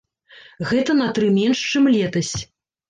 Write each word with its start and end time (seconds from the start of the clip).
Гэта 0.71 0.91
на 1.03 1.11
тры 1.19 1.31
менш, 1.39 1.59
чым 1.75 1.83
летась. 1.99 2.35